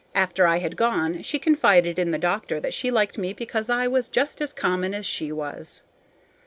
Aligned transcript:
After 0.15 0.47
I 0.47 0.57
had 0.57 0.77
gone, 0.77 1.21
she 1.21 1.37
confided 1.37 1.97
to 1.97 2.05
the 2.05 2.17
doctor 2.17 2.59
that 2.59 2.73
she 2.73 2.89
liked 2.89 3.19
me 3.19 3.33
because 3.33 3.69
I 3.69 3.87
was 3.87 4.09
just 4.09 4.41
as 4.41 4.51
common 4.51 4.95
as 4.95 5.05
she 5.05 5.31
was. 5.31 5.83